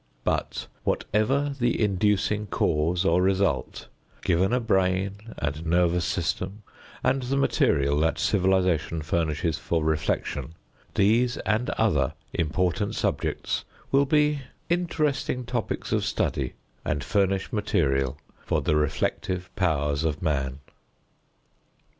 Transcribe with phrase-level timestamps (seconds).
[0.23, 3.87] But, whatever the inducing cause or result,
[4.23, 6.63] given a brain and nervous system
[7.03, 10.55] and the material that civilization furnishes for reflection,
[10.95, 14.41] these and other important subjects will be
[14.71, 20.61] interesting topics of study and furnish material for the reflective powers of man.